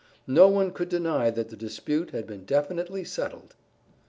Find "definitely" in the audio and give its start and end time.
2.43-3.03